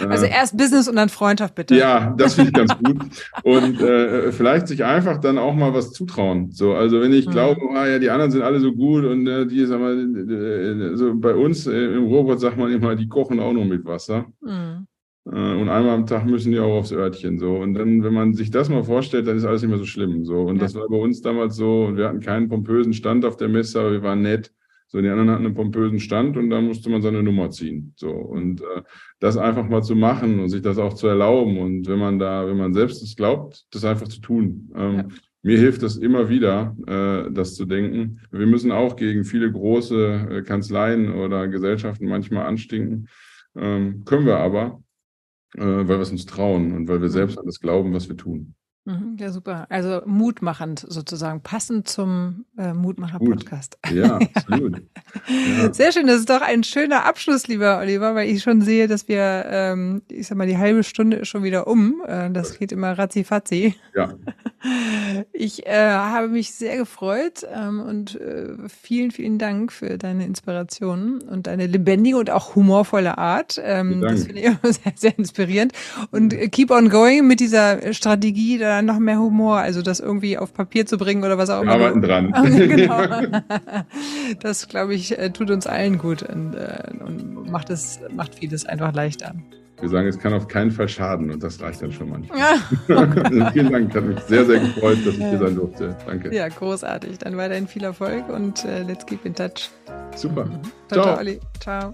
[0.09, 1.77] also äh, erst Business und dann Freundschaft, bitte.
[1.77, 2.99] Ja, das finde ich ganz gut.
[3.43, 6.51] Und äh, vielleicht sich einfach dann auch mal was zu zutrauen.
[6.51, 7.31] So, also wenn ich mhm.
[7.31, 10.97] glaube, ah, ja, die anderen sind alle so gut und äh, die, sag mal, äh,
[10.97, 14.27] so bei uns äh, im Robot sagt man immer, die kochen auch nur mit Wasser.
[14.41, 14.87] Mhm.
[15.27, 17.39] Äh, und einmal am Tag müssen die auch aufs Örtchen.
[17.39, 17.57] So.
[17.57, 20.25] Und dann, wenn man sich das mal vorstellt, dann ist alles nicht mehr so schlimm.
[20.25, 20.43] So.
[20.43, 20.63] Und ja.
[20.63, 23.81] das war bei uns damals so, und wir hatten keinen pompösen Stand auf der Messe,
[23.81, 24.53] aber wir waren nett.
[24.91, 27.93] So, die anderen hatten einen pompösen Stand und da musste man seine Nummer ziehen.
[27.97, 28.81] So, und äh,
[29.21, 31.59] das einfach mal zu machen und sich das auch zu erlauben.
[31.59, 34.73] Und wenn man da, wenn man selbst es glaubt, das einfach zu tun.
[34.75, 35.05] Ähm, ja
[35.43, 38.21] mir hilft es immer wieder, äh, das zu denken.
[38.31, 43.09] Wir müssen auch gegen viele große äh, Kanzleien oder Gesellschaften manchmal anstinken.
[43.57, 44.83] Ähm, können wir aber,
[45.55, 48.17] äh, weil wir es uns trauen und weil wir selbst an das glauben, was wir
[48.17, 48.55] tun.
[48.89, 49.67] Mhm, ja, super.
[49.69, 53.79] Also mutmachend sozusagen, passend zum äh, Mutmacher-Podcast.
[53.93, 54.83] Ja, absolut.
[55.29, 55.75] Ja.
[55.75, 59.07] Sehr schön, das ist doch ein schöner Abschluss, lieber Oliver, weil ich schon sehe, dass
[59.07, 62.03] wir, ähm, ich sag mal, die halbe Stunde ist schon wieder um.
[62.07, 63.75] Äh, das geht immer ratzi-fatzi.
[63.95, 64.15] Ja.
[65.33, 71.23] Ich äh, habe mich sehr gefreut ähm, und äh, vielen, vielen Dank für deine Inspirationen
[71.23, 73.61] und deine lebendige und auch humorvolle Art.
[73.63, 75.73] Ähm, das finde ich immer sehr, sehr inspirierend.
[76.11, 80.39] Und äh, keep on going mit dieser Strategie, da noch mehr Humor, also das irgendwie
[80.39, 81.79] auf Papier zu bringen oder was auch immer.
[81.79, 82.33] Wir arbeiten dran.
[82.69, 83.03] genau.
[84.41, 88.67] Das, glaube ich, äh, tut uns allen gut und, äh, und macht es, macht vieles
[88.67, 89.35] einfach leichter.
[89.81, 92.39] Wir sagen, es kann auf keinen Fall schaden und das reicht dann schon manchmal.
[92.39, 93.51] Ja.
[93.53, 95.97] Vielen Dank, hat mich sehr, sehr gefreut, dass ich hier sein durfte.
[96.07, 96.35] Danke.
[96.35, 97.19] Ja, großartig.
[97.19, 99.71] Dann weiterhin viel Erfolg und uh, let's keep in touch.
[100.17, 100.47] Super.
[100.89, 101.05] Ciao, ciao.
[101.05, 101.41] ciao Olli.
[101.61, 101.93] Ciao.